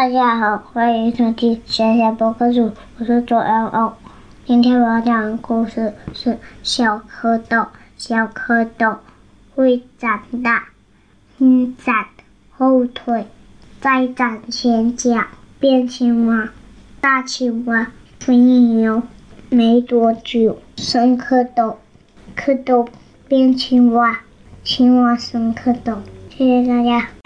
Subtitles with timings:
[0.00, 3.92] 大家好欢迎收听小小播客组我是左 L 欧
[4.46, 7.66] 今天我要讲的故事是小蝌蚪
[7.98, 8.96] 小蝌蚪
[9.54, 10.68] 会长大
[11.36, 12.06] 先长
[12.56, 13.26] 后腿
[13.82, 15.26] 再长前脚
[15.58, 16.48] 变青蛙
[17.02, 19.02] 大青蛙春游
[19.50, 20.62] 没多久。
[20.78, 21.76] 生蝌蚪
[22.34, 22.88] 蝌蚪
[23.28, 24.20] 变青蛙
[24.64, 25.98] 青蛙生蝌蚪
[26.30, 27.19] 谢谢大家。